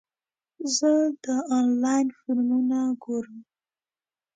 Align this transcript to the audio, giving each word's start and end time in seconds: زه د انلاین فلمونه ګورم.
زه 0.77 0.91
د 1.23 1.25
انلاین 1.57 2.07
فلمونه 2.19 2.79
ګورم. 3.03 3.39